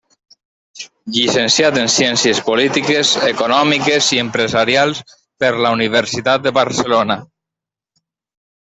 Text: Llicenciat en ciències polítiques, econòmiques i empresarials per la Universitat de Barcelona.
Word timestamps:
Llicenciat 1.17 1.77
en 1.81 1.91
ciències 1.95 2.39
polítiques, 2.47 3.13
econòmiques 3.29 4.09
i 4.17 4.21
empresarials 4.25 5.05
per 5.45 5.55
la 5.67 5.75
Universitat 5.81 6.49
de 6.49 6.59
Barcelona. 6.61 7.23